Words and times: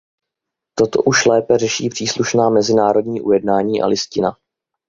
Toto 0.75 1.03
už 1.03 1.25
lépe 1.25 1.57
řeší 1.57 1.89
příslušná 1.89 2.49
mezinárodní 2.49 3.21
ujednání 3.21 3.81
a 3.83 3.87
Listina. 3.87 4.37